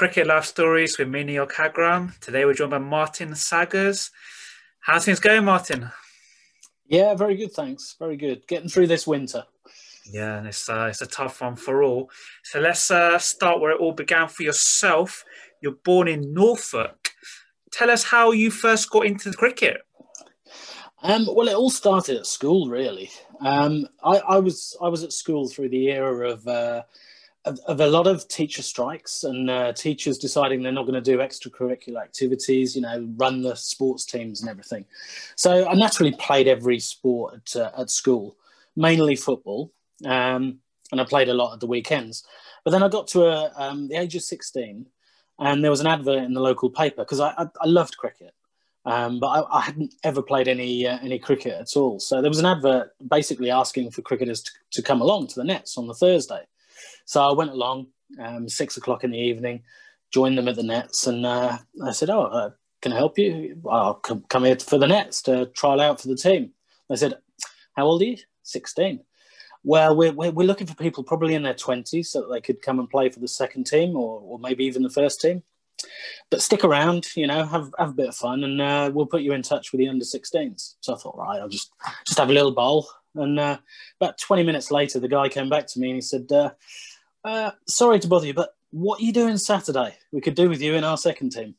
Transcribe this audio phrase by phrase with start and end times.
[0.00, 2.18] Cricket Life Stories with me, Neil Kagram.
[2.20, 4.10] Today we're joined by Martin Saggers.
[4.80, 5.90] How's things going, Martin?
[6.86, 7.96] Yeah, very good, thanks.
[7.98, 8.46] Very good.
[8.46, 9.44] Getting through this winter.
[10.06, 12.10] Yeah, and it's, uh, it's a tough one for all.
[12.44, 15.22] So let's uh, start where it all began for yourself.
[15.60, 17.10] You're born in Norfolk.
[17.70, 19.82] Tell us how you first got into cricket.
[21.02, 23.10] Um, well, it all started at school, really.
[23.42, 26.84] Um, I, I, was I was at school through the era of, uh,
[27.44, 31.00] of, of a lot of teacher strikes and uh, teachers deciding they're not going to
[31.00, 34.84] do extracurricular activities, you know, run the sports teams and everything.
[35.36, 38.36] So I naturally played every sport at, uh, at school,
[38.76, 39.72] mainly football,
[40.04, 40.58] um,
[40.92, 42.24] and I played a lot at the weekends.
[42.64, 44.86] But then I got to a, um, the age of sixteen,
[45.38, 48.34] and there was an advert in the local paper because I, I, I loved cricket.
[48.86, 52.00] Um, but I, I, hadn't ever played any uh, any cricket at all.
[52.00, 55.44] So there was an advert basically asking for cricketers to, to, come along to the
[55.44, 56.46] nets on the Thursday.
[57.04, 59.62] So I went along um, six o'clock in the evening,
[60.12, 62.50] joined them at the nets, and uh, I said, "Oh, uh,
[62.82, 63.60] can I help you?
[63.68, 66.52] I'll come, here for the nets to trial out for the team."
[66.88, 67.18] They said,
[67.74, 69.00] "How old are you?" Sixteen.
[69.62, 72.62] Well, we're, we're, we're looking for people probably in their 20s so that they could
[72.62, 75.42] come and play for the second team or, or maybe even the first team
[76.30, 79.22] but stick around, you know, have have a bit of fun, and uh, we'll put
[79.22, 80.74] you in touch with the under 16s.
[80.80, 81.72] So I thought, right, I'll just
[82.06, 82.88] just have a little bowl.
[83.16, 83.58] And uh,
[84.00, 86.50] about 20 minutes later, the guy came back to me and he said, uh,
[87.24, 89.96] uh "Sorry to bother you, but what are you doing Saturday?
[90.12, 91.54] We could do with you in our second team."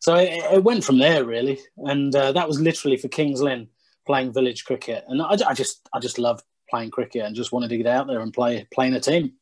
[0.00, 3.68] So it, it went from there really, and uh, that was literally for Kings Lynn
[4.06, 7.68] playing village cricket, and I, I just I just loved playing cricket and just wanted
[7.68, 9.34] to get out there and play playing a team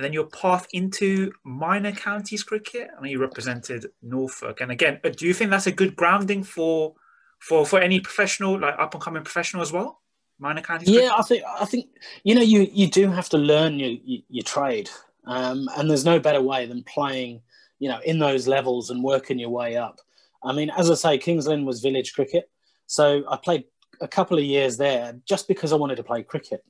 [0.00, 2.88] and then your path into minor counties cricket.
[2.96, 6.94] I mean, you represented Norfolk, and again, do you think that's a good grounding for
[7.38, 9.99] for for any professional, like up and coming professional as well?
[10.40, 10.62] Minor.
[10.82, 11.12] Yeah.
[11.16, 11.88] I think I think
[12.24, 14.88] you know you you do have to learn your your, your trade,
[15.26, 17.42] um, and there's no better way than playing,
[17.78, 20.00] you know, in those levels and working your way up.
[20.42, 22.50] I mean, as I say, Kings Lynn was village cricket,
[22.86, 23.64] so I played
[24.00, 26.64] a couple of years there just because I wanted to play cricket.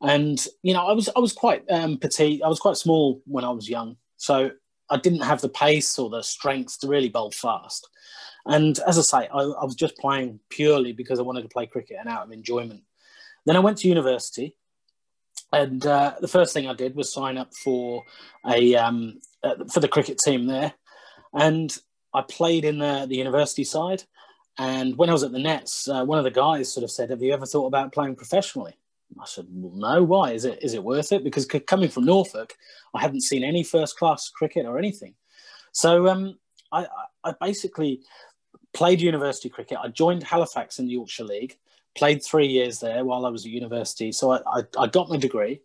[0.00, 2.42] And you know, I was I was quite um, petite.
[2.42, 4.50] I was quite small when I was young, so
[4.88, 7.86] I didn't have the pace or the strength to really bowl fast.
[8.46, 11.66] And as I say, I, I was just playing purely because I wanted to play
[11.66, 12.82] cricket and out of enjoyment.
[13.46, 14.54] Then I went to university,
[15.52, 18.04] and uh, the first thing I did was sign up for
[18.46, 20.74] a um, uh, for the cricket team there,
[21.32, 21.76] and
[22.12, 24.04] I played in the, the university side.
[24.58, 27.10] And when I was at the Nets, uh, one of the guys sort of said,
[27.10, 28.76] "Have you ever thought about playing professionally?"
[29.18, 30.32] I said, well, no, why?
[30.32, 31.24] Is it is it worth it?
[31.24, 32.54] Because coming from Norfolk,
[32.94, 35.14] I hadn't seen any first class cricket or anything.
[35.72, 36.38] So um,
[36.72, 36.86] I,
[37.24, 38.02] I basically
[38.72, 39.78] played university cricket.
[39.82, 41.58] I joined Halifax in the Yorkshire League,
[41.96, 44.12] played three years there while I was at university.
[44.12, 45.60] So I, I, I got my degree.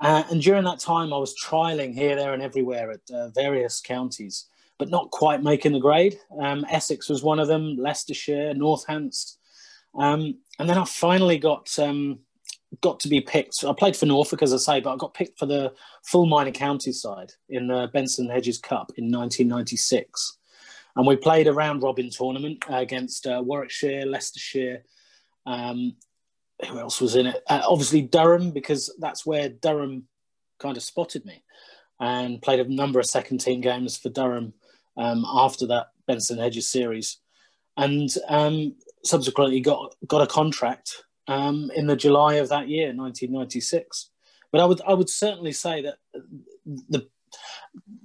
[0.00, 3.80] Uh, and during that time, I was trialing here, there, and everywhere at uh, various
[3.80, 4.46] counties,
[4.78, 6.18] but not quite making the grade.
[6.40, 9.36] Um, Essex was one of them, Leicestershire, Northants.
[9.94, 12.20] Um, and then I finally got um,
[12.80, 13.64] got to be picked.
[13.64, 15.72] I played for Norfolk, as I say, but I got picked for the
[16.04, 20.38] full minor county side in the Benson Hedges Cup in 1996.
[20.96, 24.82] And we played a round robin tournament against uh, Warwickshire, Leicestershire.
[25.46, 25.96] Um,
[26.68, 27.42] who else was in it?
[27.48, 30.08] Uh, obviously, Durham, because that's where Durham
[30.58, 31.42] kind of spotted me
[31.98, 34.52] and played a number of second team games for Durham
[34.96, 37.18] um, after that Benson Hedges series.
[37.76, 38.74] And um,
[39.04, 44.10] subsequently got, got a contract um, in the July of that year, 1996.
[44.52, 45.98] But I would I would certainly say that
[46.66, 47.08] the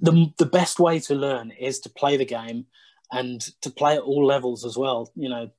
[0.00, 2.66] the the best way to learn is to play the game
[3.10, 5.10] and to play at all levels as well.
[5.16, 5.50] You know,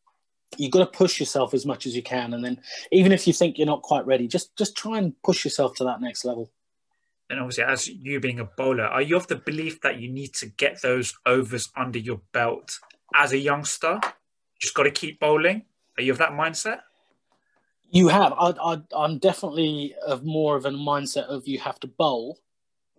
[0.56, 3.34] you've got to push yourself as much as you can, and then even if you
[3.34, 6.52] think you're not quite ready, just just try and push yourself to that next level.
[7.30, 10.34] And obviously, as you being a bowler, are you of the belief that you need
[10.36, 12.80] to get those overs under your belt
[13.13, 14.00] as a youngster?
[14.60, 15.63] Just got to keep bowling.
[15.98, 16.80] Are you of that mindset?
[17.89, 18.33] You have.
[18.38, 22.39] I, am definitely of more of a mindset of you have to bowl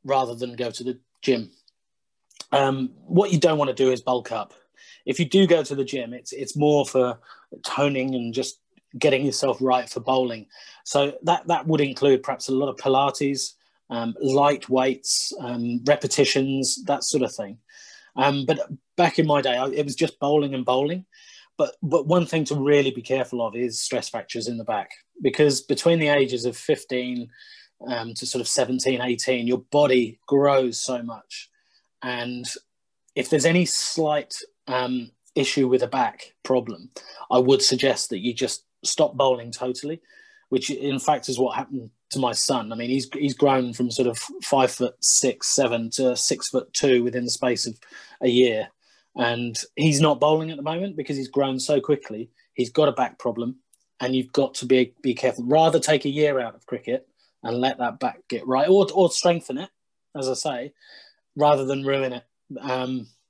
[0.05, 1.51] rather than go to the gym.
[2.53, 4.55] Um, what you don't want to do is bulk up.
[5.07, 7.19] If you do go to the gym, it's it's more for
[7.65, 8.61] toning and just
[8.99, 10.47] getting yourself right for bowling.
[10.85, 13.55] So that that would include perhaps a lot of Pilates,
[13.91, 17.59] um, light weights, um, repetitions, that sort of thing.
[18.17, 18.59] Um, but
[18.97, 21.07] back in my day, I, it was just bowling and bowling.
[21.57, 24.91] But but one thing to really be careful of is stress fractures in the back
[25.21, 27.29] because between the ages of 15
[27.87, 31.51] um, to sort of 17, 18, your body grows so much.
[32.03, 32.47] And
[33.15, 34.35] if there's any slight
[34.69, 36.91] um, issue with a back problem,
[37.31, 40.01] I would suggest that you just stop bowling totally,
[40.51, 42.73] which in fact is what happened to my son.
[42.73, 46.73] I mean, he's he's grown from sort of five foot six, seven to six foot
[46.73, 47.79] two within the space of
[48.21, 48.69] a year,
[49.17, 52.31] and he's not bowling at the moment because he's grown so quickly.
[52.55, 53.57] He's got a back problem,
[54.01, 55.45] and you've got to be be careful.
[55.45, 57.07] Rather take a year out of cricket
[57.43, 59.71] and let that back get right, or or strengthen it,
[60.17, 60.73] as I say,
[61.37, 62.25] rather than ruin it.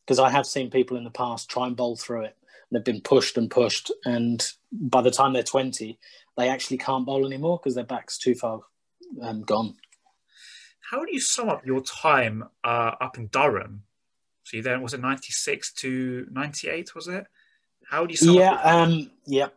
[0.08, 2.36] Because I have seen people in the past try and bowl through it.
[2.72, 5.98] They've been pushed and pushed, and by the time they're twenty,
[6.38, 8.60] they actually can't bowl anymore because their back's too far
[9.20, 9.74] um, gone.
[10.90, 13.82] How do you sum up your time uh, up in Durham?
[14.44, 16.94] So you then was it ninety six to ninety eight?
[16.94, 17.26] Was it?
[17.86, 18.36] How do you sum up?
[18.36, 19.48] yeah, um, yeah,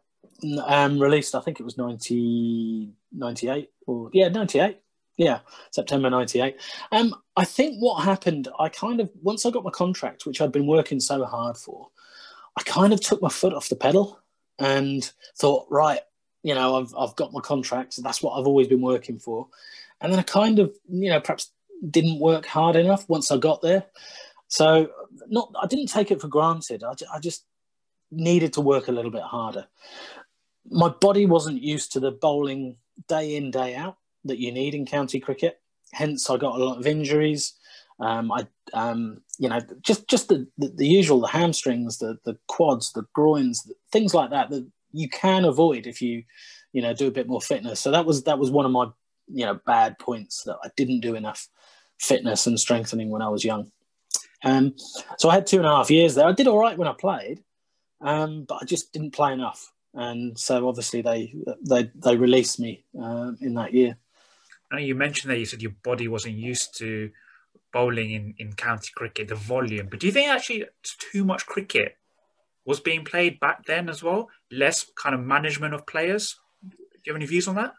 [0.66, 1.34] um, released.
[1.34, 4.81] I think it was 90, 98 or yeah, ninety eight.
[5.22, 6.56] Yeah, September '98.
[6.92, 10.52] Um, I think what happened, I kind of once I got my contract, which I'd
[10.52, 11.90] been working so hard for,
[12.58, 14.20] I kind of took my foot off the pedal
[14.58, 16.00] and thought, right,
[16.42, 18.02] you know, I've I've got my contract.
[18.02, 19.48] That's what I've always been working for.
[20.02, 21.52] And then I kind of, you know, perhaps
[21.88, 23.86] didn't work hard enough once I got there.
[24.48, 24.90] So
[25.28, 26.84] not, I didn't take it for granted.
[26.84, 27.46] I, I just
[28.10, 29.68] needed to work a little bit harder.
[30.68, 32.78] My body wasn't used to the bowling
[33.08, 35.60] day in day out that you need in county cricket.
[35.94, 37.54] Hence, I got a lot of injuries.
[38.00, 42.38] Um, I, um, you know, just just the, the, the, usual, the hamstrings, the the
[42.48, 46.24] quads, the groins, things like that that you can avoid if you,
[46.74, 47.80] you know, do a bit more fitness.
[47.80, 48.88] So that was that was one of my,
[49.28, 51.48] you know, bad points that I didn't do enough
[52.00, 53.72] fitness and strengthening when I was young.
[54.44, 54.74] Um,
[55.18, 56.28] so I had two and a half years there.
[56.28, 57.44] I did all right when I played,
[58.02, 61.36] um, but I just didn't play enough, and so obviously they
[61.68, 63.98] they they released me uh, in that year.
[64.72, 67.12] Now you mentioned that you said your body wasn't used to
[67.74, 69.88] bowling in, in county cricket, the volume.
[69.90, 71.98] But do you think actually too much cricket
[72.66, 74.30] was being played back then as well?
[74.52, 76.38] Less kind of management of players.
[76.70, 77.74] Do you have any views on that?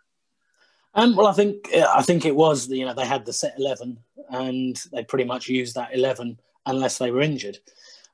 [0.95, 3.99] Um, well, I think I think it was you know they had the set eleven
[4.31, 7.59] and they pretty much used that eleven unless they were injured.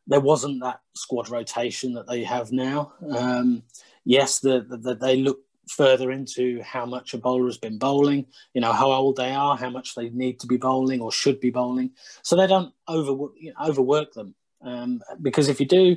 [0.07, 2.93] There wasn't that squad rotation that they have now.
[3.11, 3.63] Um,
[4.05, 5.41] yes, the, the, they look
[5.71, 9.57] further into how much a bowler has been bowling, you know, how old they are,
[9.57, 11.91] how much they need to be bowling or should be bowling.
[12.23, 14.35] So they don't over, you know, overwork them.
[14.61, 15.97] Um, because if you do,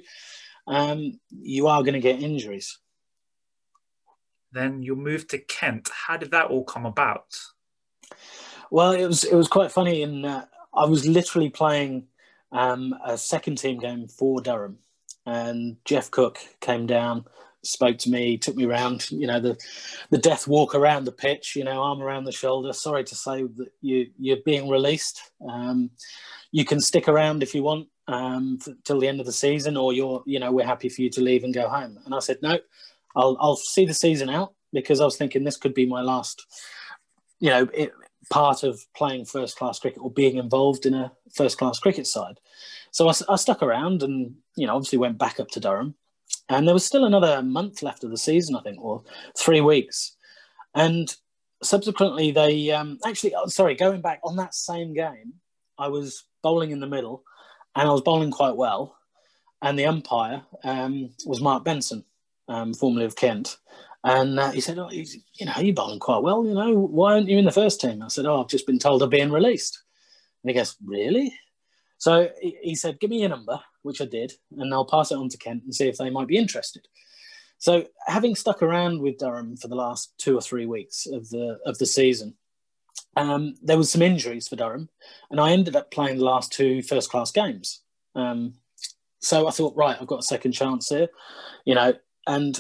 [0.68, 2.78] um, you are going to get injuries.
[4.52, 5.90] Then you moved to Kent.
[6.08, 7.38] How did that all come about?
[8.70, 10.02] Well, it was it was quite funny.
[10.02, 12.08] In uh, I was literally playing
[12.52, 14.78] um, a second team game for Durham,
[15.26, 17.26] and Geoff Cook came down,
[17.64, 19.10] spoke to me, took me around.
[19.12, 19.58] You know the
[20.10, 21.56] the death walk around the pitch.
[21.56, 22.74] You know, arm around the shoulder.
[22.74, 25.22] Sorry to say that you you're being released.
[25.48, 25.92] Um,
[26.52, 29.94] you can stick around if you want um, till the end of the season, or
[29.94, 31.98] you're, you know, we're happy for you to leave and go home.
[32.06, 32.60] And I said, no,
[33.16, 36.46] I'll, I'll see the season out because I was thinking this could be my last,
[37.40, 37.94] you know, it,
[38.30, 42.40] part of playing first class cricket or being involved in a first class cricket side.
[42.92, 45.96] So I, I stuck around and, you know, obviously went back up to Durham.
[46.52, 49.04] And there was still another month left of the season, I think, or
[49.38, 50.18] three weeks.
[50.76, 51.16] And
[51.64, 55.36] subsequently, they um, actually, oh, sorry, going back on that same game,
[55.78, 57.24] I was bowling in the middle
[57.74, 58.98] and I was bowling quite well.
[59.62, 62.04] And the umpire um, was Mark Benson,
[62.50, 63.58] um, formerly of Kent.
[64.04, 65.06] And uh, he said, oh, you
[65.46, 66.46] know, you're bowling quite well.
[66.46, 68.04] You know, why aren't you in the first team?
[68.04, 69.82] I said, oh, I've just been told I'm being released.
[70.44, 71.34] And he goes, really?
[71.98, 75.30] So he said, give me your number, which I did, and I'll pass it on
[75.30, 76.88] to Kent and see if they might be interested.
[77.58, 81.60] So having stuck around with Durham for the last two or three weeks of the
[81.66, 82.36] of the season,
[83.16, 84.90] um, there was some injuries for Durham,
[85.30, 87.82] and I ended up playing the last two first class games.
[88.16, 88.56] Um,
[89.20, 91.10] so I thought, right, I've got a second chance here,
[91.64, 91.94] you know,
[92.26, 92.60] and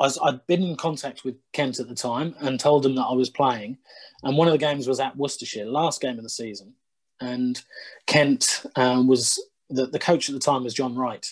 [0.00, 3.14] I had been in contact with Kent at the time and told them that I
[3.14, 3.78] was playing,
[4.24, 6.74] and one of the games was at Worcestershire, last game of the season,
[7.20, 7.62] and
[8.06, 9.40] Kent um, was
[9.70, 11.26] the, the coach at the time was John Wright,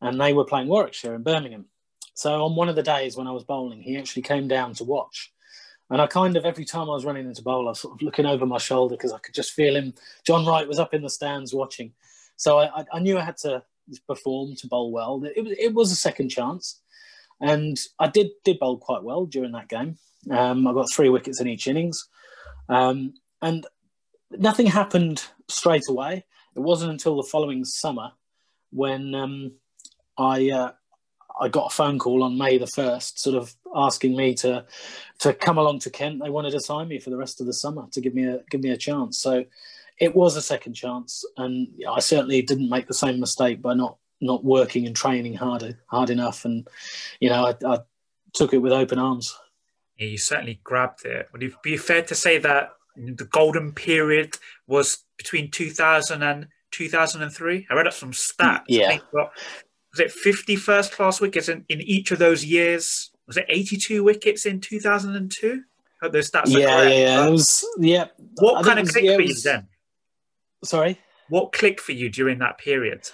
[0.00, 1.66] and they were playing Warwickshire in Birmingham.
[2.14, 4.84] So on one of the days when I was bowling, he actually came down to
[4.84, 5.32] watch
[5.92, 8.02] and I kind of, every time I was running into bowl, I was sort of
[8.02, 9.92] looking over my shoulder because I could just feel him.
[10.26, 11.92] John Wright was up in the stands watching.
[12.36, 13.62] So I, I knew I had to
[14.06, 15.22] perform to bowl well.
[15.36, 16.80] It was, it was a second chance.
[17.42, 19.98] And I did, did bowl quite well during that game.
[20.30, 22.08] Um, I got three wickets in each innings.
[22.70, 23.12] Um,
[23.42, 23.66] and
[24.30, 26.24] nothing happened straight away.
[26.54, 28.12] It wasn't until the following summer
[28.70, 29.52] when um,
[30.18, 30.72] I uh,
[31.40, 34.64] I got a phone call on May the first, sort of asking me to
[35.20, 36.20] to come along to Kent.
[36.22, 38.40] They wanted to sign me for the rest of the summer to give me a
[38.50, 39.18] give me a chance.
[39.18, 39.44] So
[39.98, 43.96] it was a second chance, and I certainly didn't make the same mistake by not
[44.20, 46.44] not working and training hard hard enough.
[46.44, 46.68] And
[47.20, 47.78] you know, I, I
[48.32, 49.38] took it with open arms.
[49.98, 51.28] Yeah, you certainly grabbed it.
[51.32, 57.66] Would it be fair to say that the golden period was between 2000 and 2003?
[57.70, 58.64] I read up some stats.
[58.68, 58.98] Yeah.
[59.12, 63.10] was it 50 first class wickets in, in each of those years?
[63.26, 65.62] Was it 82 wickets in 2002?
[66.02, 68.06] Hope those stats yeah, correct, yeah, it was, yeah.
[68.38, 69.68] What kind of yeah, for you then?
[70.64, 70.98] Sorry?
[71.28, 73.08] What clicked for you during that period?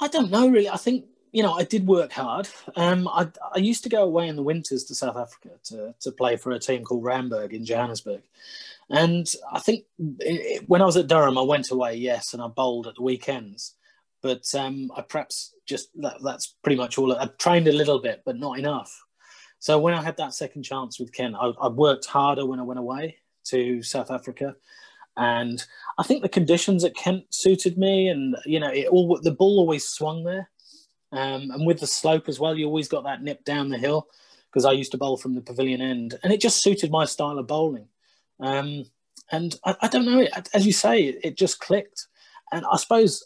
[0.00, 0.68] I don't know really.
[0.68, 2.48] I think you know I did work hard.
[2.76, 6.12] Um, I I used to go away in the winters to South Africa to to
[6.12, 8.22] play for a team called Randburg in Johannesburg,
[8.90, 9.84] and I think
[10.20, 13.02] it, when I was at Durham, I went away, yes, and I bowled at the
[13.02, 13.74] weekends.
[14.22, 17.14] But um, I perhaps just that, that's pretty much all.
[17.14, 18.90] I trained a little bit, but not enough.
[19.58, 22.62] So when I had that second chance with Kent, I, I worked harder when I
[22.62, 24.56] went away to South Africa
[25.16, 25.64] and
[25.98, 29.58] I think the conditions at Kent suited me, and you know, it all the ball
[29.58, 30.50] always swung there,
[31.12, 34.08] um, and with the slope as well, you always got that nip down the hill
[34.50, 37.38] because I used to bowl from the pavilion end, and it just suited my style
[37.38, 37.88] of bowling.
[38.40, 38.84] Um,
[39.30, 42.06] and I, I, don't know, as you say, it, just clicked,
[42.52, 43.24] and I suppose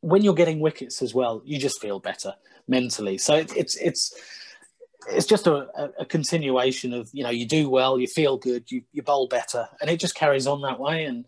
[0.00, 2.34] when you're getting wickets as well, you just feel better
[2.66, 3.18] mentally.
[3.18, 4.14] So it, it's it's
[5.08, 8.82] it's just a, a, continuation of you know you do well, you feel good, you,
[8.92, 11.04] you bowl better, and it just carries on that way.
[11.04, 11.24] And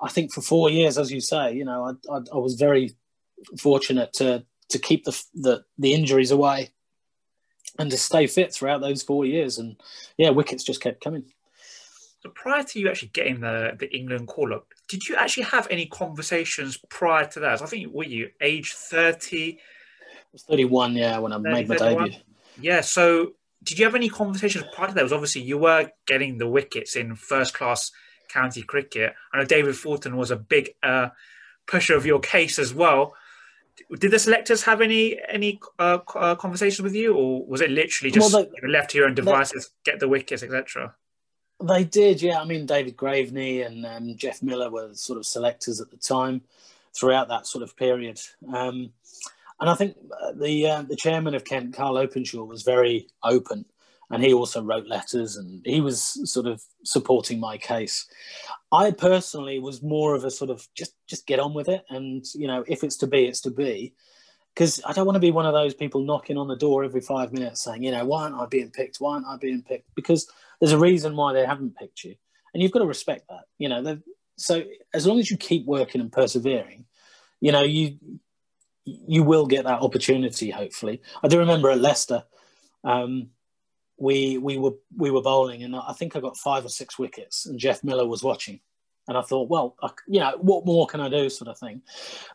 [0.00, 2.94] I think for four years, as you say, you know, I, I, I was very
[3.58, 6.70] fortunate to to keep the, the the injuries away
[7.78, 9.58] and to stay fit throughout those four years.
[9.58, 9.76] And
[10.16, 11.24] yeah, wickets just kept coming.
[12.24, 15.68] So prior to you actually getting the the England call up, did you actually have
[15.70, 17.58] any conversations prior to that?
[17.58, 19.58] So I think were you age thirty?
[19.60, 22.04] I was thirty one, yeah, when I 30, made my 31?
[22.04, 22.20] debut.
[22.58, 22.80] Yeah.
[22.80, 25.02] So, did you have any conversations prior to that?
[25.02, 27.92] Was obviously you were getting the wickets in first class
[28.28, 29.14] county cricket.
[29.32, 31.08] I know David Fulton was a big uh,
[31.66, 33.14] pusher of your case as well.
[33.98, 38.12] Did the selectors have any any uh, uh, conversations with you, or was it literally
[38.12, 40.94] just well, they, left to your own devices, they, get the wickets, etc.?
[41.66, 42.40] They did, yeah.
[42.40, 46.42] I mean, David Graveney and um, Geoff Miller were sort of selectors at the time
[46.94, 48.20] throughout that sort of period.
[48.52, 48.92] Um,
[49.60, 53.64] and I think uh, the uh, the chairman of Kent, Carl Openshaw, was very open,
[54.10, 58.06] and he also wrote letters, and he was sort of supporting my case.
[58.72, 62.24] I personally was more of a sort of just just get on with it, and
[62.34, 63.94] you know, if it's to be, it's to be.
[64.52, 67.00] Because I don't want to be one of those people knocking on the door every
[67.00, 68.98] five minutes saying, you know, why aren't I being picked?
[68.98, 69.92] Why aren't I being picked?
[69.96, 70.30] Because
[70.64, 72.14] there's a reason why they haven't picked you,
[72.54, 73.44] and you've got to respect that.
[73.58, 73.98] You know,
[74.38, 74.62] so
[74.94, 76.86] as long as you keep working and persevering,
[77.42, 77.98] you know, you
[78.86, 80.48] you will get that opportunity.
[80.48, 82.24] Hopefully, I do remember at Leicester,
[82.82, 83.28] um,
[83.98, 87.44] we we were we were bowling, and I think I got five or six wickets,
[87.44, 88.60] and Geoff Miller was watching,
[89.06, 91.82] and I thought, well, I, you know, what more can I do, sort of thing.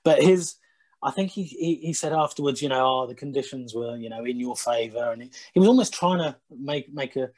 [0.03, 0.57] But his,
[1.01, 4.23] I think he, he, he said afterwards, you know, oh, the conditions were you know
[4.23, 7.31] in your favour, and he, he was almost trying to make make a,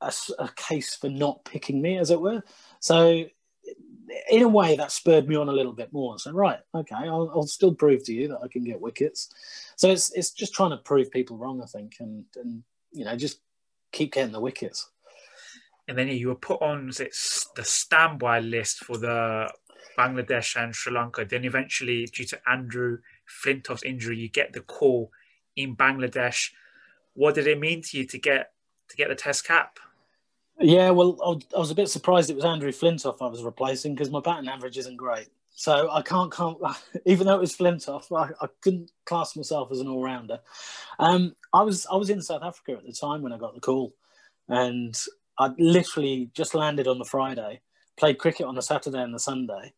[0.00, 2.42] a, a case for not picking me, as it were.
[2.80, 3.24] So
[4.30, 6.18] in a way that spurred me on a little bit more.
[6.18, 9.30] So right, okay, I'll, I'll, still prove to you that I can get wickets.
[9.76, 13.16] So it's it's just trying to prove people wrong, I think, and and you know
[13.16, 13.40] just
[13.92, 14.90] keep getting the wickets.
[15.88, 17.08] And then you were put on the
[17.62, 19.50] standby list for the
[19.98, 21.26] Bangladesh and Sri Lanka.
[21.26, 22.98] Then eventually, due to Andrew
[23.28, 25.10] Flintoff's injury, you get the call
[25.56, 26.52] in Bangladesh.
[27.12, 28.53] What did it mean to you to get
[28.88, 29.78] to get the Test cap?
[30.60, 34.10] Yeah, well, I was a bit surprised it was Andrew Flintoff I was replacing because
[34.10, 35.28] my batting average isn't great.
[35.56, 36.58] So I can't, can't
[37.06, 40.40] even though it was Flintoff, I, I couldn't class myself as an all rounder.
[40.98, 43.60] Um, I was I was in South Africa at the time when I got the
[43.60, 43.94] call,
[44.48, 44.96] and
[45.38, 47.60] I literally just landed on the Friday,
[47.96, 49.72] played cricket on the Saturday and the Sunday,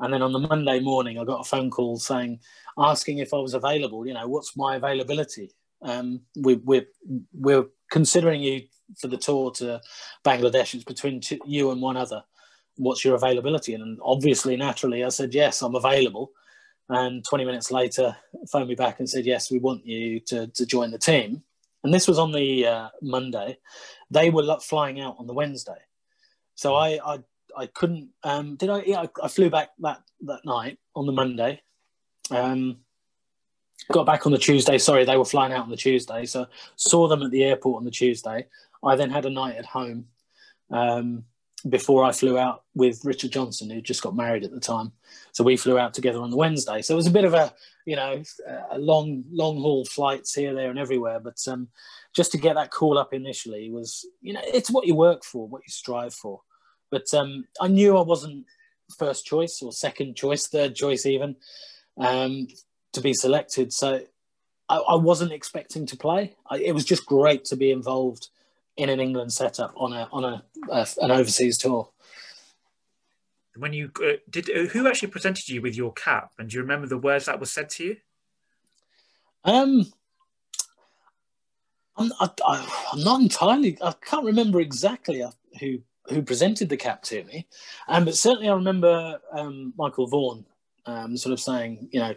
[0.00, 2.40] and then on the Monday morning I got a phone call saying,
[2.78, 4.06] asking if I was available.
[4.06, 5.52] You know, what's my availability?
[5.82, 6.86] Um, we, we're
[7.32, 8.62] we're considering you
[8.98, 9.80] for the tour to
[10.24, 10.74] Bangladesh.
[10.74, 12.22] It's between two, you and one other.
[12.76, 13.74] What's your availability?
[13.74, 16.32] And obviously, naturally, I said yes, I'm available.
[16.88, 18.16] And 20 minutes later,
[18.50, 21.42] phoned me back and said yes, we want you to to join the team.
[21.84, 23.58] And this was on the uh, Monday.
[24.10, 25.80] They were flying out on the Wednesday,
[26.54, 27.18] so I I,
[27.56, 28.10] I couldn't.
[28.22, 28.82] Um, did I?
[28.82, 31.60] Yeah, I, I flew back that that night on the Monday.
[32.30, 32.78] Um,
[33.90, 34.78] got back on the Tuesday.
[34.78, 36.26] Sorry, they were flying out on the Tuesday.
[36.26, 36.46] So
[36.76, 38.46] saw them at the airport on the Tuesday.
[38.82, 40.06] I then had a night at home
[40.70, 41.24] um,
[41.68, 44.92] before I flew out with Richard Johnson, who just got married at the time.
[45.32, 46.82] So we flew out together on the Wednesday.
[46.82, 47.52] So it was a bit of a,
[47.86, 48.22] you know,
[48.70, 51.20] a long, long haul flights here, there, and everywhere.
[51.20, 51.68] But um,
[52.14, 55.46] just to get that call up initially was, you know, it's what you work for,
[55.46, 56.40] what you strive for.
[56.90, 58.46] But um, I knew I wasn't
[58.98, 61.36] first choice or second choice, third choice even.
[61.96, 62.48] Um,
[62.92, 63.72] to be selected.
[63.72, 64.02] So
[64.68, 66.34] I, I wasn't expecting to play.
[66.48, 68.28] I, it was just great to be involved
[68.76, 71.90] in an England setup on a on a, a an overseas tour.
[73.56, 76.62] When you uh, did, uh, who actually presented you with your cap, and do you
[76.62, 77.96] remember the words that was said to you?
[79.44, 79.92] Um,
[81.96, 83.76] I'm, I, am not entirely.
[83.82, 85.22] I can't remember exactly
[85.60, 87.46] who who presented the cap to me,
[87.88, 90.46] um, but certainly I remember um, Michael Vaughan
[90.86, 92.14] um, sort of saying, you know,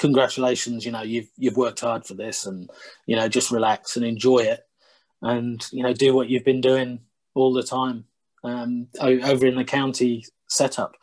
[0.00, 2.68] congratulations, you know, you've you've worked hard for this, and
[3.06, 4.60] you know, just relax and enjoy it,
[5.22, 7.00] and you know, do what you've been doing
[7.34, 8.04] all the time
[8.42, 10.96] um, over in the county setup.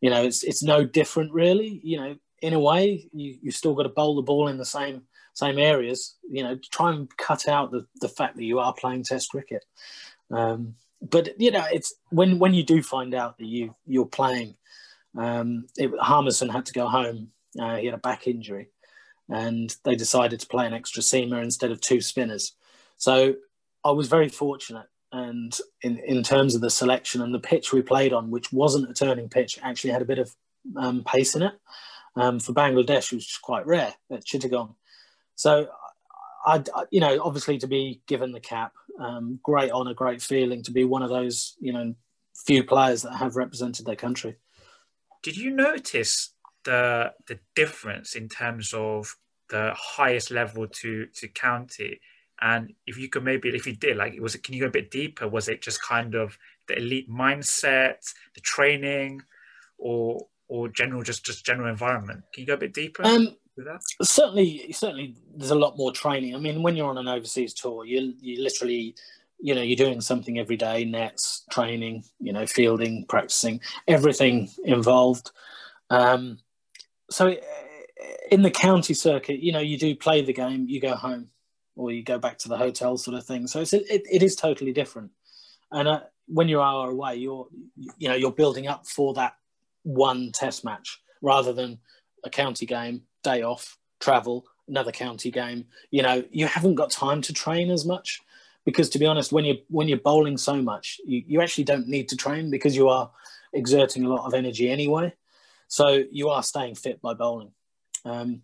[0.00, 1.80] You know, it's it's no different really.
[1.82, 4.64] You know, in a way, you you still got to bowl the ball in the
[4.64, 5.02] same
[5.34, 6.16] same areas.
[6.28, 9.64] You know, try and cut out the, the fact that you are playing Test cricket.
[10.30, 14.56] Um, but you know, it's when when you do find out that you you're playing.
[15.16, 17.28] Um, it, Harmison had to go home.
[17.60, 18.68] Uh, he had a back injury,
[19.28, 22.54] and they decided to play an extra seamer instead of two spinners.
[22.96, 23.34] So
[23.84, 24.86] I was very fortunate.
[25.14, 28.90] And in, in terms of the selection and the pitch we played on, which wasn't
[28.90, 30.34] a turning pitch, actually had a bit of
[30.76, 31.54] um, pace in it.
[32.14, 34.74] Um, for Bangladesh, which was quite rare at Chittagong.
[35.34, 35.68] So,
[36.44, 40.72] I, you know, obviously to be given the cap, um, great honour, great feeling to
[40.72, 41.94] be one of those, you know,
[42.34, 44.36] few players that have represented their country.
[45.22, 46.31] Did you notice
[46.64, 49.16] the the difference in terms of
[49.48, 52.00] the highest level to to county?
[52.40, 54.42] And if you could maybe, if you did, like, it was it?
[54.42, 55.28] Can you go a bit deeper?
[55.28, 59.22] Was it just kind of the elite mindset, the training,
[59.78, 62.24] or or general just just general environment?
[62.32, 63.04] Can you go a bit deeper?
[63.04, 63.36] Um,
[64.00, 66.34] Certainly, certainly, there's a lot more training.
[66.34, 68.94] I mean, when you're on an overseas tour, you you literally,
[69.38, 75.32] you know, you're doing something every day: nets, training, you know, fielding, practicing, everything involved.
[75.90, 76.38] Um,
[77.12, 77.36] so,
[78.30, 81.28] in the county circuit, you know, you do play the game, you go home,
[81.76, 83.46] or you go back to the hotel, sort of thing.
[83.46, 85.10] So it's it, it is totally different.
[85.70, 87.46] And uh, when you are away, you're
[87.98, 89.36] you know you're building up for that
[89.82, 91.78] one test match rather than
[92.24, 95.66] a county game day off, travel, another county game.
[95.90, 98.20] You know, you haven't got time to train as much
[98.64, 101.88] because, to be honest, when you when you're bowling so much, you, you actually don't
[101.88, 103.10] need to train because you are
[103.52, 105.12] exerting a lot of energy anyway.
[105.72, 107.50] So you are staying fit by bowling.
[108.04, 108.42] Um,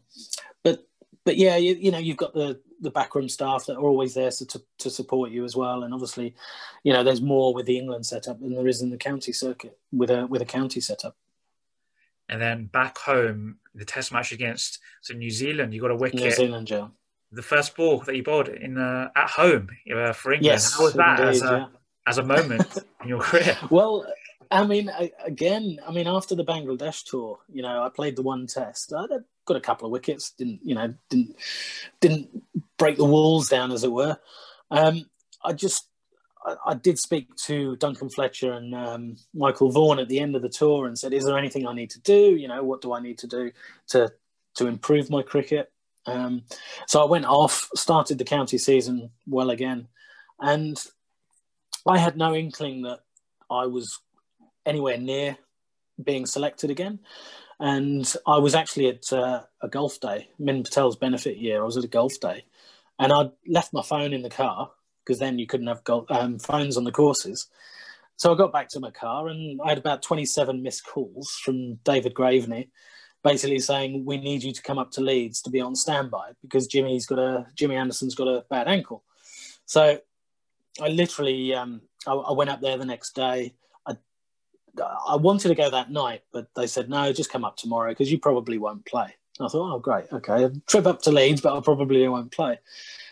[0.64, 0.88] but
[1.26, 4.30] but yeah, you, you know, you've got the the backroom staff that are always there
[4.30, 5.82] to, to, to support you as well.
[5.82, 6.34] And obviously,
[6.84, 9.76] you know, there's more with the England setup than there is in the county circuit
[9.92, 11.16] with a with a county setup.
[12.30, 16.20] And then back home, the test match against so New Zealand, you got a wicket.
[16.20, 16.88] New Zealand, yeah.
[17.32, 20.46] The first ball that you bowled in uh, at home uh, for England.
[20.46, 21.66] Yes, How was that indeed, as, a, yeah.
[22.06, 23.58] as a moment in your career?
[23.68, 24.06] Well,
[24.50, 24.90] I mean,
[25.24, 28.92] again, I mean, after the Bangladesh tour, you know, I played the one test.
[28.96, 29.06] I
[29.44, 30.30] got a couple of wickets.
[30.30, 31.36] Didn't, you know, didn't
[32.00, 32.42] didn't
[32.78, 34.16] break the walls down, as it were.
[34.70, 35.08] Um,
[35.44, 35.88] I just
[36.44, 40.42] I, I, did speak to Duncan Fletcher and um, Michael Vaughan at the end of
[40.42, 42.36] the tour and said, "Is there anything I need to do?
[42.36, 43.52] You know, what do I need to do
[43.88, 44.12] to
[44.54, 45.70] to improve my cricket?"
[46.06, 46.44] Um,
[46.86, 49.88] so I went off, started the county season well again,
[50.40, 50.82] and
[51.86, 53.00] I had no inkling that
[53.50, 54.00] I was
[54.68, 55.36] anywhere near
[56.02, 57.00] being selected again.
[57.58, 61.62] And I was actually at uh, a golf day, Min Patel's benefit year.
[61.62, 62.44] I was at a golf day,
[63.00, 64.70] and I'd left my phone in the car
[65.04, 67.48] because then you couldn't have got, um, phones on the courses.
[68.16, 71.76] So I got back to my car and I had about 27 missed calls from
[71.84, 72.68] David Graveney,
[73.24, 76.66] basically saying we need you to come up to Leeds to be on standby because
[76.66, 79.04] Jimmy's got a Jimmy Anderson's got a bad ankle.
[79.66, 80.00] So
[80.82, 83.54] I literally um, I, I, went up there the next day.
[84.80, 88.10] I wanted to go that night, but they said no, just come up tomorrow because
[88.10, 89.14] you probably won't play.
[89.40, 92.58] I thought, oh great, okay, trip up to Leeds, but I probably won't play.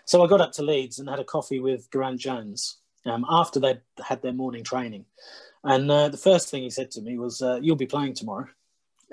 [0.04, 3.60] So I got up to Leeds and had a coffee with Geraint Jones um, after
[3.60, 5.04] they'd had their morning training.
[5.64, 8.48] And uh, the first thing he said to me was, uh, You'll be playing tomorrow.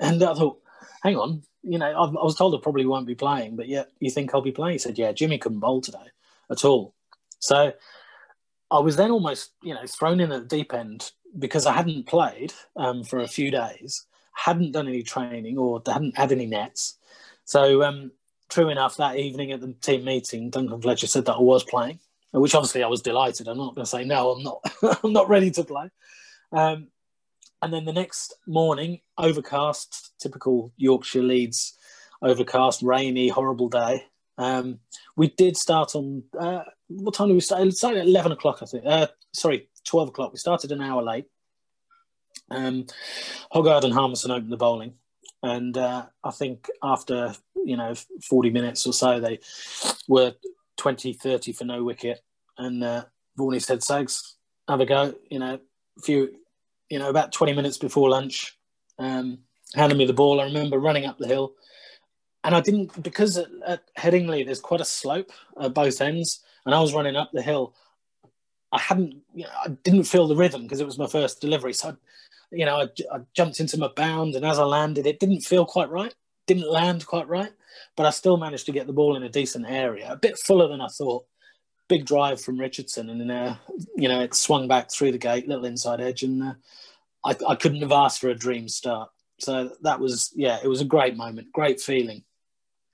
[0.00, 0.60] And I thought,
[1.02, 3.90] Hang on, you know, I, I was told I probably won't be playing, but yet
[4.00, 4.74] you think I'll be playing?
[4.74, 6.10] He said, Yeah, Jimmy couldn't bowl today
[6.50, 6.94] at all.
[7.38, 7.72] So
[8.70, 12.06] I was then almost, you know, thrown in at the deep end because I hadn't
[12.06, 16.98] played um, for a few days, hadn't done any training or hadn't had any nets.
[17.44, 18.12] So um,
[18.48, 21.98] true enough, that evening at the team meeting, Duncan Fletcher said that I was playing,
[22.32, 23.48] which obviously I was delighted.
[23.48, 24.60] I'm not going to say no, I'm not.
[25.04, 25.90] I'm not ready to play.
[26.52, 26.88] Um,
[27.62, 31.76] and then the next morning, overcast, typical Yorkshire Leeds,
[32.20, 34.04] overcast, rainy, horrible day.
[34.36, 34.80] Um,
[35.16, 37.66] we did start on uh, what time did we start?
[37.66, 38.84] It started at eleven o'clock, I think.
[38.86, 40.32] Uh, sorry, twelve o'clock.
[40.32, 41.26] We started an hour late.
[42.50, 42.86] Um,
[43.52, 44.94] Hoggard and Harmison opened the bowling,
[45.42, 47.94] and uh, I think after you know
[48.28, 49.38] 40 minutes or so they
[50.06, 50.34] were
[50.76, 52.20] 20 30 for no wicket
[52.58, 53.04] and uh,
[53.36, 54.36] Vaughan said, Sags,
[54.68, 55.14] have a go.
[55.30, 55.58] You know,
[55.98, 56.34] a few,
[56.88, 58.58] you know, about 20 minutes before lunch,
[58.98, 59.38] um,
[59.74, 60.40] handed me the ball.
[60.40, 61.54] I remember running up the hill.
[62.42, 66.44] And I didn't, because at, at Headingley, there's quite a slope at both ends.
[66.66, 67.74] And I was running up the hill.
[68.72, 71.72] I hadn't, you know, I didn't feel the rhythm because it was my first delivery.
[71.72, 71.94] So, I,
[72.50, 74.34] you know, I, I jumped into my bound.
[74.34, 76.14] And as I landed, it didn't feel quite right.
[76.46, 77.52] Didn't land quite right.
[77.96, 80.68] But I still managed to get the ball in a decent area, a bit fuller
[80.68, 81.26] than I thought
[81.88, 83.56] big drive from Richardson, and then uh,
[83.96, 86.54] you know it swung back through the gate, little inside edge, and uh,
[87.24, 89.10] I, I couldn't have asked for a dream start.
[89.38, 92.24] So that was yeah, it was a great moment, great feeling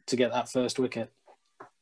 [0.07, 1.13] to get that first wicket.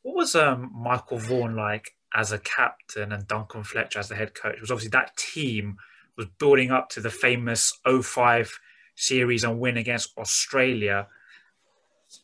[0.09, 4.33] What was um, Michael Vaughan like as a captain and Duncan Fletcher as the head
[4.33, 4.55] coach?
[4.55, 5.77] It was obviously that team
[6.16, 8.59] was building up to the famous 05
[8.97, 11.09] series and win against Australia.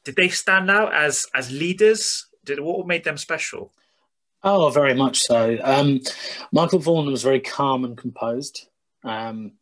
[0.03, 2.27] Did they stand out as as leaders?
[2.43, 3.71] Did what made them special?
[4.43, 5.59] Oh, very much so.
[5.63, 6.01] Um,
[6.53, 8.67] Michael Vaughan was very calm and composed,
[9.05, 9.53] um,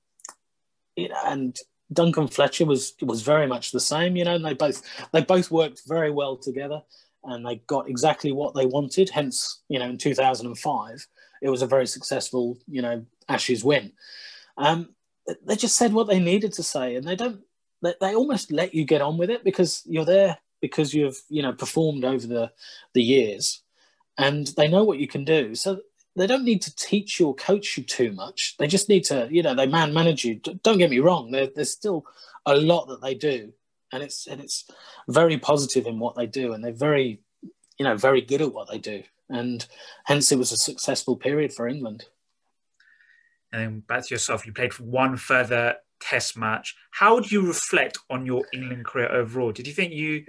[0.97, 1.59] and
[1.93, 4.15] Duncan Fletcher was was very much the same.
[4.15, 4.81] You know, and they both
[5.11, 6.83] they both worked very well together,
[7.25, 9.11] and they got exactly what they wanted.
[9.11, 11.07] Hence, you know, in two thousand and five,
[11.41, 13.93] it was a very successful, you know, Ashes win.
[14.57, 14.91] Um,
[15.45, 17.41] they just said what they needed to say, and they don't.
[17.83, 21.43] They, they almost let you get on with it because you're there because you've you
[21.43, 22.53] know performed over the
[22.95, 23.63] the years
[24.19, 25.55] and they know what you can do.
[25.55, 25.81] So
[26.17, 28.57] they don't need to teach you or coach you too much.
[28.59, 30.37] They just need to, you know, they man manage you.
[30.37, 31.31] Don't get me wrong.
[31.31, 32.05] There, there's still
[32.45, 33.53] a lot that they do,
[33.93, 34.65] and it's and it's
[35.09, 37.21] very positive in what they do, and they're very,
[37.79, 39.67] you know, very good at what they do, and
[40.05, 42.05] hence it was a successful period for England.
[43.53, 46.75] And back to yourself, you played one further Test match.
[46.91, 49.53] How would you reflect on your England career overall?
[49.53, 50.25] Did you think you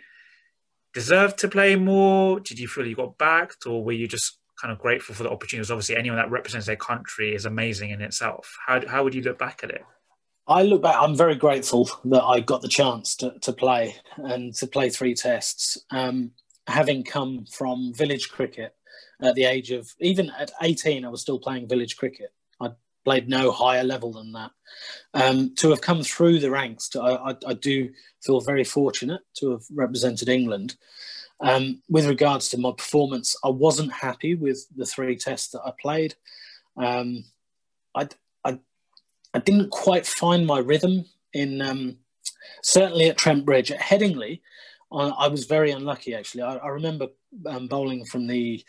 [0.93, 2.39] deserved to play more?
[2.39, 5.31] Did you feel you got backed, or were you just kind of grateful for the
[5.31, 5.71] opportunities?
[5.71, 8.55] Obviously, anyone that represents their country is amazing in itself.
[8.67, 9.83] How how would you look back at it?
[10.47, 10.95] I look back.
[10.99, 15.13] I'm very grateful that I got the chance to, to play and to play three
[15.13, 15.77] tests.
[15.89, 16.31] Um,
[16.67, 18.75] having come from village cricket
[19.21, 22.33] at the age of even at 18, I was still playing village cricket.
[22.59, 22.71] I
[23.05, 24.51] played no higher level than that.
[25.13, 27.89] Um, to have come through the ranks, to, I, I, I, do
[28.21, 30.75] feel very fortunate to have represented England.
[31.39, 35.71] Um, with regards to my performance, I wasn't happy with the three tests that I
[35.79, 36.15] played.
[36.77, 37.25] Um,
[37.95, 38.07] I,
[39.33, 41.97] I, didn't quite find my rhythm in um,
[42.61, 43.71] certainly at Trent Bridge.
[43.71, 44.41] At Headingley,
[44.91, 46.43] I, I was very unlucky actually.
[46.43, 47.07] I, I remember
[47.45, 48.63] um, bowling from the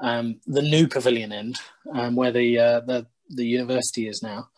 [0.00, 1.56] um, the new pavilion end,
[1.92, 4.48] um, where the, uh, the the university is now,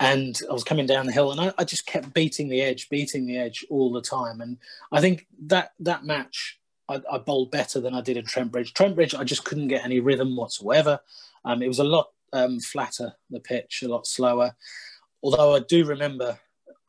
[0.00, 2.88] and I was coming down the hill, and I, I, just kept beating the edge,
[2.88, 4.40] beating the edge all the time.
[4.40, 4.58] And
[4.92, 8.74] I think that that match, I, bowled better than I did in Trent Bridge.
[8.74, 11.00] Trent Bridge, I just couldn't get any rhythm whatsoever.
[11.44, 14.54] Um, it was a lot um, flatter, the pitch, a lot slower.
[15.22, 16.38] Although I do remember,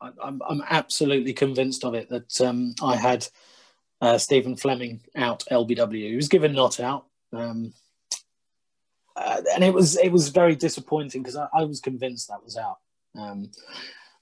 [0.00, 3.26] I, I'm, I'm absolutely convinced of it that um, I had
[4.00, 6.10] uh, Stephen Fleming out LBW.
[6.10, 7.06] He was given not out.
[7.32, 7.72] Um,
[9.16, 12.56] uh, and it was it was very disappointing because I, I, was convinced that was
[12.56, 12.78] out.
[13.18, 13.50] Um,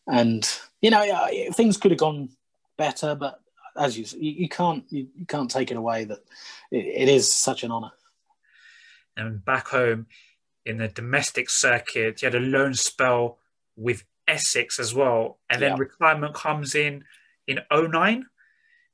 [0.07, 0.49] and
[0.81, 1.05] you know,
[1.53, 2.31] things could have gone
[2.79, 3.41] better, but
[3.77, 6.21] as you you, can't you, you, can't take it away that
[6.71, 7.93] it, it is such an honour.
[9.19, 10.07] And back home
[10.67, 13.39] in the domestic circuit, you had a loan spell
[13.77, 15.79] with Essex as well, and then yeah.
[15.79, 17.05] retirement comes in
[17.47, 18.27] in 09.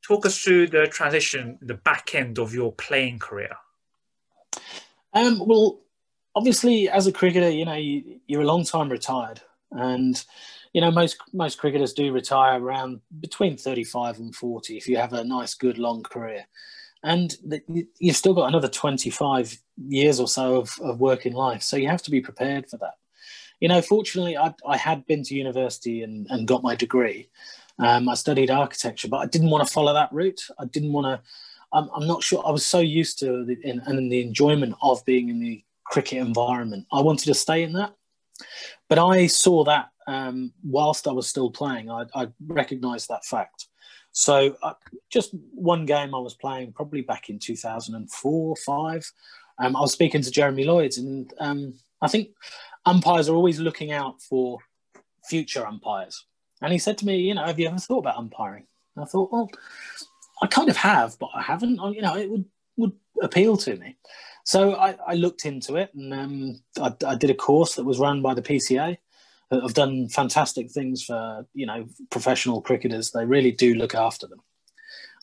[0.06, 3.56] Talk us through the transition, the back end of your playing career.
[5.14, 5.80] Um, well,
[6.34, 10.22] obviously, as a cricketer, you know you, you're a long time retired, and
[10.74, 15.12] you know most most cricketers do retire around between 35 and 40 if you have
[15.12, 16.46] a nice good long career
[17.02, 17.36] and
[17.98, 19.56] you've still got another 25
[19.88, 22.94] years or so of, of working life so you have to be prepared for that
[23.60, 27.28] you know fortunately i, I had been to university and, and got my degree
[27.78, 31.06] um, i studied architecture but i didn't want to follow that route i didn't want
[31.06, 31.20] to
[31.74, 35.04] I'm, I'm not sure i was so used to the, in, and the enjoyment of
[35.04, 37.94] being in the cricket environment i wanted to stay in that
[38.88, 41.90] but I saw that um, whilst I was still playing.
[41.90, 43.68] I, I recognised that fact.
[44.12, 44.74] So uh,
[45.10, 49.10] just one game I was playing, probably back in 2004, or five.
[49.58, 52.30] Um, I was speaking to Jeremy Lloyd, and um, I think
[52.84, 54.58] umpires are always looking out for
[55.28, 56.26] future umpires.
[56.60, 58.66] And he said to me, you know, have you ever thought about umpiring?
[58.94, 59.50] And I thought, well,
[60.42, 61.80] I kind of have, but I haven't.
[61.80, 62.44] I, You know, it would
[62.76, 63.96] would appeal to me.
[64.44, 68.00] So I, I looked into it and um, I, I, did a course that was
[68.00, 68.98] run by the PCA.
[69.52, 73.10] I've done fantastic things for you know professional cricketers.
[73.10, 74.40] They really do look after them.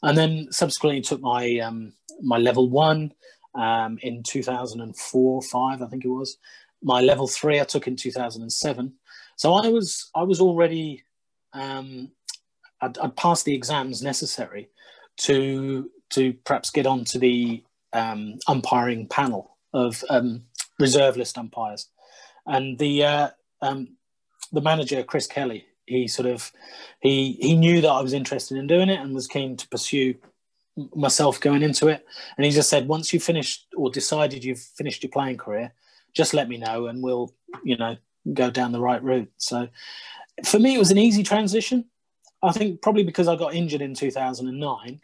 [0.02, 3.14] And then subsequently took my um, my level one
[3.56, 6.38] um, in 2004 five I think it was,
[6.84, 8.94] my level three I took in 2007.
[9.36, 11.04] So I was I was already
[11.54, 12.12] um,
[12.82, 14.70] I'd, I'd, passed the exams necessary
[15.18, 17.64] to to perhaps get onto the
[17.94, 20.44] um, umpiring panel of um,
[20.80, 21.90] reserve list umpires,
[22.46, 23.30] and the uh,
[23.62, 23.98] um,
[24.52, 26.52] the manager Chris Kelly he sort of
[27.02, 30.16] he he knew that I was interested in doing it and was keen to pursue
[30.96, 32.06] myself going into it.
[32.38, 35.74] And he just said, once you finished or decided you've finished your playing career,
[36.16, 37.34] just let me know and we'll
[37.64, 37.98] you know
[38.34, 39.32] go down the right route.
[39.38, 39.68] So
[40.46, 41.86] for me, it was an easy transition.
[42.42, 45.02] I think probably because I got injured in 2009.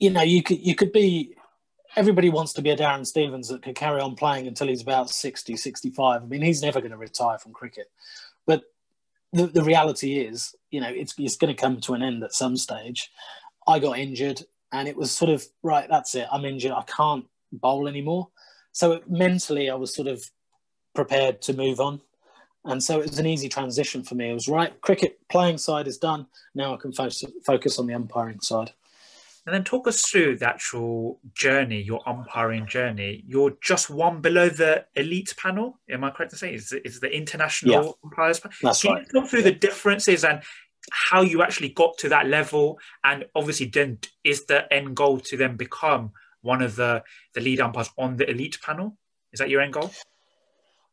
[0.00, 1.36] You know, you could you could be
[1.96, 5.10] everybody wants to be a Darren Stevens that could carry on playing until he's about
[5.10, 6.22] 60, 65.
[6.22, 7.90] I mean, he's never going to retire from cricket.
[8.46, 8.64] But
[9.32, 12.32] the, the reality is, you know, it's, it's going to come to an end at
[12.32, 13.10] some stage.
[13.66, 16.26] I got injured and it was sort of, right, that's it.
[16.30, 16.72] I'm injured.
[16.72, 18.28] I can't bowl anymore.
[18.72, 20.30] So mentally, I was sort of
[20.94, 22.00] prepared to move on.
[22.64, 24.30] And so it was an easy transition for me.
[24.30, 26.26] It was right, cricket playing side is done.
[26.54, 28.72] Now I can focus, focus on the umpiring side.
[29.46, 33.22] And then talk us through the actual journey, your umpiring journey.
[33.26, 35.78] You're just one below the elite panel.
[35.90, 36.54] Am I correct to say?
[36.54, 38.56] Is, is the international yeah, umpires panel?
[38.62, 39.06] That's Can right.
[39.06, 39.50] you talk through yeah.
[39.50, 40.42] the differences and
[40.90, 42.78] how you actually got to that level?
[43.04, 47.02] And obviously, then is the end goal to then become one of the,
[47.34, 48.96] the lead umpires on the elite panel?
[49.32, 49.90] Is that your end goal?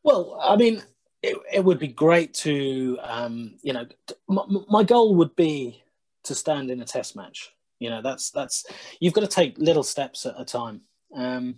[0.02, 0.82] Well, I mean,
[1.22, 3.86] it, it would be great to, um, you know,
[4.28, 5.82] my, my goal would be
[6.24, 7.50] to stand in a test match
[7.82, 8.64] you know, that's that's
[9.00, 10.82] you've got to take little steps at a time.
[11.14, 11.56] Um,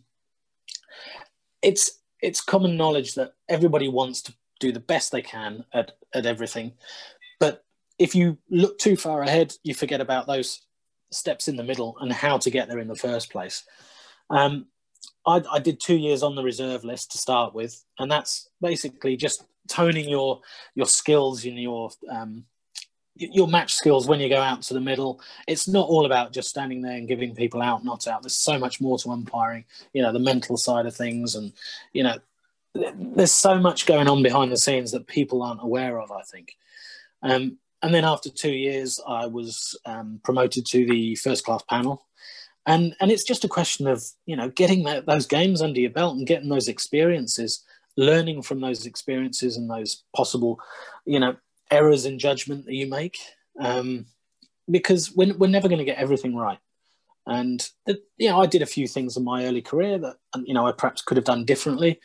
[1.62, 6.26] it's it's common knowledge that everybody wants to do the best they can at, at
[6.26, 6.72] everything,
[7.38, 7.64] but
[7.98, 10.62] if you look too far ahead, you forget about those
[11.12, 13.64] steps in the middle and how to get there in the first place.
[14.30, 14.66] Um,
[15.26, 19.16] I, I, did two years on the reserve list to start with, and that's basically
[19.16, 20.40] just toning your
[20.74, 22.44] your skills and your um,
[23.16, 25.20] your match skills when you go out to the middle.
[25.46, 28.22] It's not all about just standing there and giving people out, not out.
[28.22, 29.64] There's so much more to umpiring.
[29.92, 31.52] You know, the mental side of things, and
[31.92, 32.18] you know,
[32.74, 36.10] there's so much going on behind the scenes that people aren't aware of.
[36.10, 36.56] I think.
[37.22, 42.06] Um, and then after two years, I was um, promoted to the first class panel,
[42.66, 45.90] and and it's just a question of you know getting that, those games under your
[45.90, 47.62] belt and getting those experiences,
[47.96, 50.58] learning from those experiences and those possible,
[51.04, 51.36] you know,
[51.70, 53.18] errors in judgment that you make
[53.60, 54.06] um,
[54.70, 56.58] because we're, we're never going to get everything right.
[57.26, 57.66] And
[58.18, 60.72] you know, I did a few things in my early career that you know I
[60.72, 61.98] perhaps could have done differently,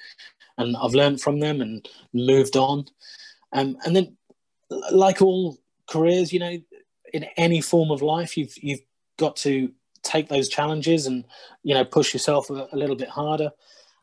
[0.58, 2.86] and I've learned from them and moved on.
[3.52, 4.16] Um, and then,
[4.92, 5.58] like all
[5.90, 6.58] careers, you know,
[7.14, 8.82] in any form of life, you've you've
[9.18, 9.72] got to
[10.04, 11.26] take those challenges and
[11.64, 13.52] you know push yourself a, a little bit harder.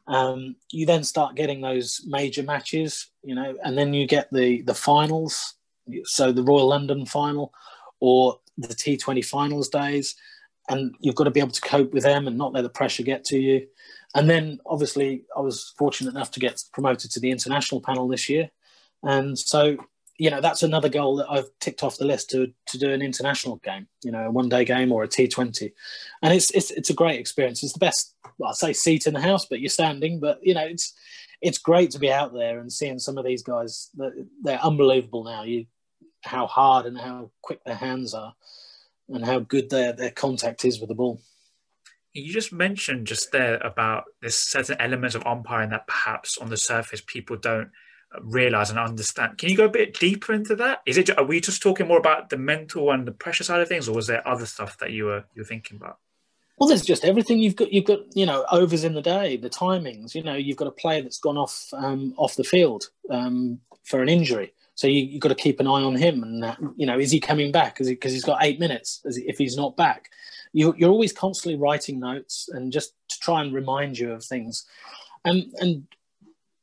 [0.09, 4.63] Um, you then start getting those major matches, you know, and then you get the
[4.63, 5.55] the finals
[6.05, 7.53] so the Royal London final
[8.01, 10.15] or the T20 finals days,
[10.69, 13.03] and you've got to be able to cope with them and not let the pressure
[13.03, 13.67] get to you.
[14.15, 18.29] And then obviously, I was fortunate enough to get promoted to the international panel this
[18.29, 18.51] year,
[19.03, 19.77] and so
[20.19, 23.03] you know that's another goal that I've ticked off the list to to do an
[23.03, 25.73] international game, you know, a one day game or a T20,
[26.23, 27.63] and it's it's it's a great experience.
[27.63, 30.55] It's the best, well, I'd say, seat in the house, but you're standing, but you
[30.55, 30.95] know, it's
[31.43, 33.91] it's great to be out there and seeing some of these guys.
[34.43, 35.43] They're unbelievable now.
[35.43, 35.67] You
[36.27, 38.35] how hard and how quick their hands are
[39.09, 41.21] and how good their, their contact is with the ball.
[42.13, 46.57] You just mentioned just there about this certain element of umpiring that perhaps on the
[46.57, 47.71] surface people don't
[48.23, 49.39] realize and understand.
[49.39, 50.83] Can you go a bit deeper into that?
[50.87, 53.69] Is it are we just talking more about the mental and the pressure side of
[53.69, 55.99] things, or was there other stuff that you were you're thinking about?
[56.59, 57.73] Well, there's just everything you've got.
[57.73, 60.15] You've got you know overs in the day, the timings.
[60.15, 64.03] You know, you've got a player that's gone off um, off the field um, for
[64.03, 64.53] an injury.
[64.75, 67.11] So you, have got to keep an eye on him, and uh, you know, is
[67.11, 67.75] he coming back?
[67.75, 69.01] Because he, has got eight minutes.
[69.05, 70.11] If he's not back,
[70.53, 74.67] you, you're always constantly writing notes and just to try and remind you of things,
[75.25, 75.87] and and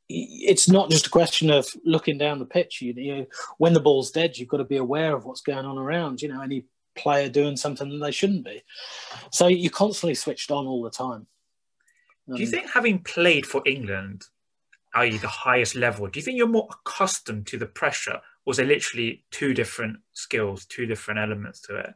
[0.08, 2.82] it's not just a question of looking down the pitch.
[2.82, 3.26] You, you know,
[3.58, 6.22] when the ball's dead, you've got to be aware of what's going on around.
[6.22, 6.64] You know, any
[6.96, 8.62] player doing something that they shouldn't be.
[9.30, 11.26] So you're constantly switched on all the time.
[12.28, 14.24] Do you um, think having played for England
[14.94, 18.56] i.e., the highest level, do you think you're more accustomed to the pressure, or is
[18.56, 21.94] there literally two different skills, two different elements to it?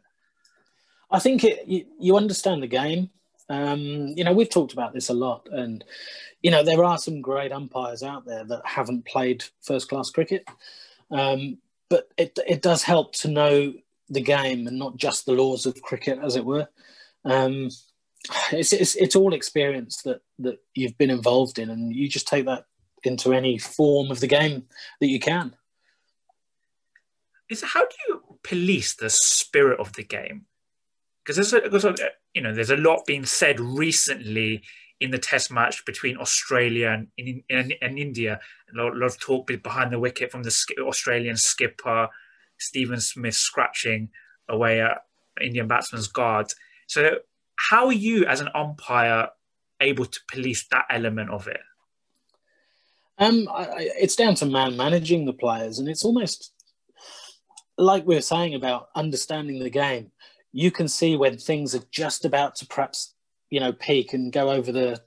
[1.11, 3.11] I think it, you, you understand the game.
[3.49, 5.85] Um, you know, we've talked about this a lot, and
[6.43, 10.47] you know there are some great umpires out there that haven't played first class cricket,
[11.11, 11.59] um,
[11.89, 13.73] but it it does help to know
[14.11, 16.69] the game and not just the laws of cricket, as it were.
[17.25, 17.71] Um,
[18.53, 22.47] it's, it's, it's all experience that that you've been involved in, and you just take
[22.47, 22.65] that
[23.05, 24.65] into any form of the game
[25.01, 25.55] that you can.
[27.49, 30.47] Is how do you police the spirit of the game?
[31.29, 31.95] Because there's, a, there's a,
[32.33, 34.63] you know there's a lot being said recently
[34.99, 37.43] in the Test match between Australia and, in,
[37.83, 38.41] and India.
[38.73, 42.09] A lot, a lot, of talk behind the wicket from the Australian skipper
[42.57, 44.09] Stephen Smith scratching
[44.49, 45.03] away at
[45.39, 46.47] Indian batsman's guard.
[46.87, 47.19] So,
[47.57, 49.29] how are you as an umpire
[49.83, 51.61] able to police that element of it?
[53.19, 56.55] Um, I, it's down to man managing the players, and it's almost
[57.77, 60.11] like we're saying about understanding the game.
[60.53, 63.15] You can see when things are just about to perhaps,
[63.51, 65.01] you know, peak and go over the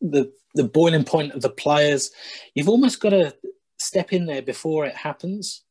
[0.00, 2.10] the the boiling point of the players.
[2.54, 3.34] You've almost got to
[3.78, 5.62] step in there before it happens,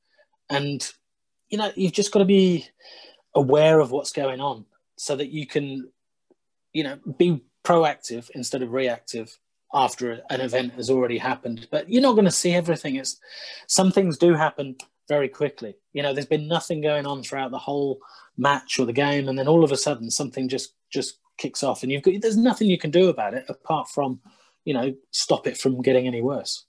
[0.50, 0.90] and
[1.50, 2.68] you know you've just got to be
[3.36, 4.66] aware of what's going on
[4.98, 5.90] so that you can,
[6.72, 9.38] you know, be proactive instead of reactive
[9.74, 11.68] after an event has already happened.
[11.72, 12.96] But you're not going to see everything.
[12.96, 13.20] It's
[13.68, 14.76] some things do happen
[15.08, 15.76] very quickly.
[15.94, 18.00] You know, there's been nothing going on throughout the whole
[18.38, 21.84] match or the game, and then all of a sudden something just just kicks off,
[21.84, 24.20] and you've got there's nothing you can do about it apart from,
[24.66, 26.66] you know, stop it from getting any worse.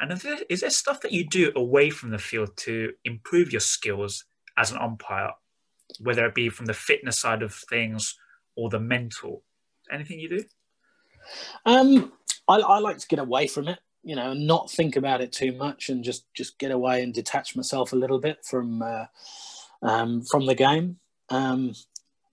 [0.00, 3.52] And is there, is there stuff that you do away from the field to improve
[3.52, 4.24] your skills
[4.56, 5.30] as an umpire,
[6.00, 8.18] whether it be from the fitness side of things
[8.56, 9.44] or the mental?
[9.92, 10.44] Anything you do?
[11.64, 12.12] Um,
[12.48, 15.52] I, I like to get away from it, you know, not think about it too
[15.52, 19.06] much, and just just get away and detach myself a little bit from uh,
[19.82, 20.98] um, from the game.
[21.28, 21.74] Um,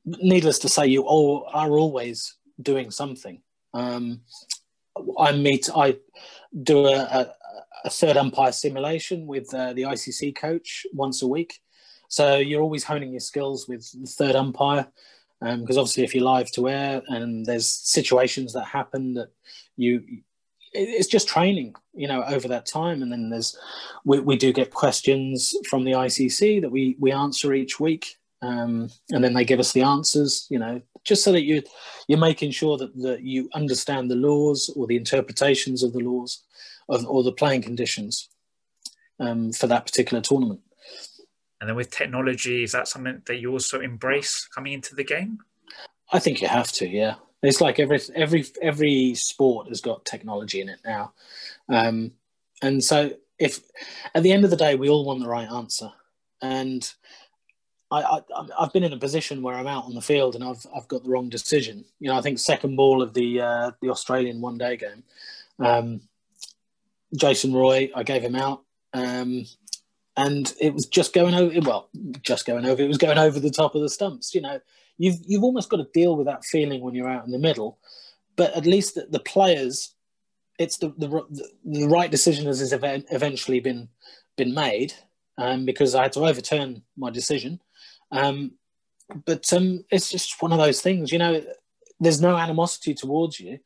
[0.06, 3.42] needless to say, you all are always doing something.
[3.74, 4.22] Um,
[5.18, 5.98] I meet, I
[6.64, 7.34] do a, a,
[7.86, 11.60] a third umpire simulation with uh, the ICC coach once a week.
[12.10, 14.88] So you're always honing your skills with the third umpire
[15.40, 19.30] because um, obviously if you're live to air and there's situations that happen that
[19.78, 20.04] you
[20.74, 23.58] it's just training you know over that time and then there's
[24.06, 28.90] we, we do get questions from the icc that we we answer each week um,
[29.10, 31.62] and then they give us the answers you know just so that you
[32.08, 36.44] you're making sure that, that you understand the laws or the interpretations of the laws
[36.88, 38.30] of, or the playing conditions
[39.20, 40.62] um, for that particular tournament
[41.60, 45.40] and then with technology, is that something that you also embrace coming into the game?
[46.12, 47.16] I think you have to, yeah.
[47.42, 51.14] It's like every every every sport has got technology in it now,
[51.70, 52.12] um,
[52.62, 53.62] and so if
[54.14, 55.92] at the end of the day we all want the right answer,
[56.42, 56.92] and
[57.92, 60.66] I, I have been in a position where I'm out on the field and I've
[60.76, 61.86] I've got the wrong decision.
[62.00, 65.04] You know, I think second ball of the uh, the Australian one day game,
[65.60, 66.02] um,
[67.16, 68.64] Jason Roy, I gave him out.
[68.94, 69.46] Um,
[70.20, 71.60] and it was just going over.
[71.62, 71.90] Well,
[72.22, 72.82] just going over.
[72.82, 74.36] It was going over the top of the stumps.
[74.36, 74.60] You know,
[74.98, 77.80] you've you've almost got to deal with that feeling when you're out in the middle.
[78.36, 79.94] But at least the, the players,
[80.58, 81.10] it's the, the
[81.64, 83.88] the right decision has eventually been
[84.36, 84.94] been made
[85.38, 87.62] um, because I had to overturn my decision.
[88.12, 88.52] Um,
[89.26, 91.42] but um, it's just one of those things, you know.
[92.02, 93.60] There's no animosity towards you,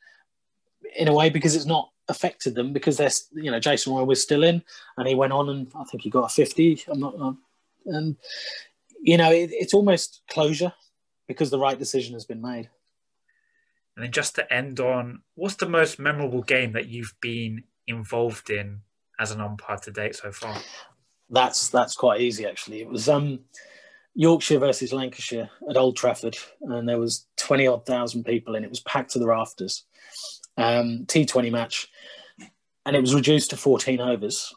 [0.95, 4.21] in a way, because it's not affected them because they're you know Jason Roy was
[4.21, 4.61] still in
[4.97, 7.37] and he went on and I think he got a 50 I'm not um,
[7.85, 8.15] and
[9.01, 10.73] you know it, it's almost closure
[11.27, 12.69] because the right decision has been made.
[13.95, 18.49] And then just to end on what's the most memorable game that you've been involved
[18.49, 18.81] in
[19.19, 20.57] as an umpire to date so far?
[21.29, 22.81] That's that's quite easy actually.
[22.81, 23.39] It was um
[24.15, 28.69] Yorkshire versus Lancashire at Old Trafford, and there was twenty odd thousand people, and it
[28.69, 29.85] was packed to the rafters
[30.57, 31.89] um, T20 match,
[32.85, 34.53] and it was reduced to 14 overs.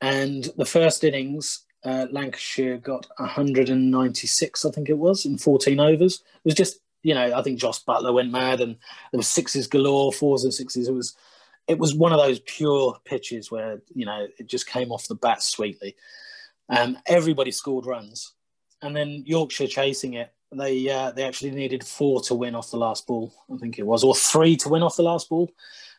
[0.00, 6.14] And the first innings, uh, Lancashire got 196, I think it was, in 14 overs.
[6.16, 8.76] It was just, you know, I think Jos Buttler went mad, and
[9.12, 10.88] there was sixes galore, fours and sixes.
[10.88, 11.16] It was,
[11.66, 15.14] it was one of those pure pitches where you know it just came off the
[15.14, 15.96] bat sweetly.
[16.68, 18.34] Um, everybody scored runs,
[18.82, 22.76] and then Yorkshire chasing it they uh, they actually needed four to win off the
[22.76, 25.50] last ball, I think it was, or three to win off the last ball.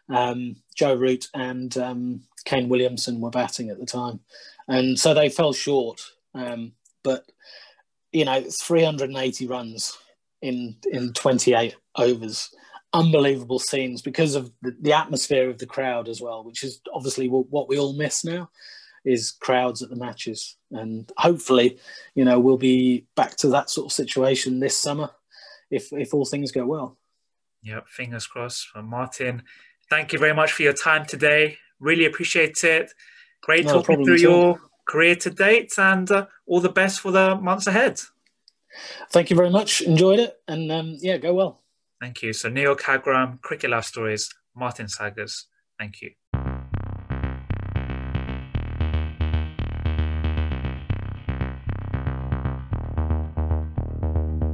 [0.09, 4.19] Um, Joe Root and um, Kane Williamson were batting at the time,
[4.67, 6.01] and so they fell short.
[6.33, 7.25] Um, but
[8.11, 9.97] you know, 380 runs
[10.41, 12.49] in in 28 overs,
[12.93, 17.27] unbelievable scenes because of the, the atmosphere of the crowd as well, which is obviously
[17.27, 18.49] what we all miss now
[19.05, 20.57] is crowds at the matches.
[20.71, 21.77] And hopefully,
[22.15, 25.11] you know, we'll be back to that sort of situation this summer
[25.69, 26.97] if, if all things go well.
[27.63, 28.67] Yep, fingers crossed.
[28.67, 29.43] From Martin,
[29.89, 31.57] thank you very much for your time today.
[31.79, 32.91] Really appreciate it.
[33.41, 37.35] Great no talking through your career to date and uh, all the best for the
[37.35, 37.99] months ahead.
[39.11, 39.81] Thank you very much.
[39.81, 40.37] Enjoyed it.
[40.47, 41.61] And um, yeah, go well.
[42.01, 42.33] Thank you.
[42.33, 45.47] So, Neil Kagram, Cricket Life Stories, Martin Saggers.
[45.79, 46.11] Thank you.